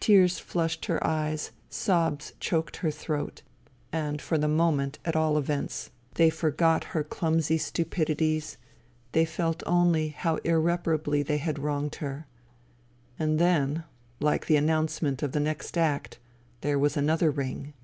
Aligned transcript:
Tears 0.00 0.38
flushed 0.38 0.86
her 0.86 1.06
eyes, 1.06 1.50
sobs 1.68 2.32
choked 2.40 2.76
her 2.78 2.90
throat. 2.90 3.42
And 3.92 4.22
for 4.22 4.38
the 4.38 4.48
moment, 4.48 4.98
at 5.04 5.14
all 5.14 5.36
events, 5.36 5.90
they 6.14 6.30
forgot 6.30 6.84
her 6.96 7.04
clumsy 7.04 7.58
46 7.58 7.70
FUTILITY 7.72 7.84
stupidities; 7.84 8.58
they 9.12 9.26
felt 9.26 9.62
only 9.66 10.08
how 10.08 10.36
irreparably 10.36 11.22
they 11.22 11.36
had 11.36 11.58
wronged 11.58 11.96
her. 11.96 12.26
And 13.18 13.38
then, 13.38 13.84
like 14.18 14.46
the 14.46 14.56
announcement 14.56 15.22
of 15.22 15.32
the 15.32 15.40
next 15.40 15.76
act, 15.76 16.18
there 16.62 16.78
was 16.78 16.96
another 16.96 17.30
ring. 17.30 17.74